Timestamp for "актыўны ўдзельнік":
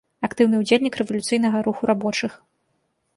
0.27-0.97